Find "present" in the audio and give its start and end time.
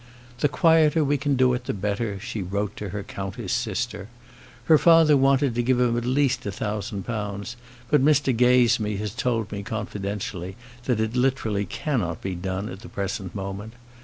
12.89-13.35